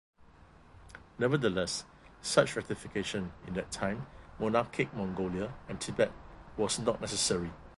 Nevertheless, 1.19 1.85
such 2.23 2.55
ratification 2.55 3.33
in 3.45 3.53
that 3.53 3.69
time 3.71 4.07
monarchic 4.39 4.91
Mongolia 4.95 5.53
and 5.69 5.79
Tibet 5.79 6.11
was 6.57 6.79
not 6.79 7.01
necessary. 7.01 7.51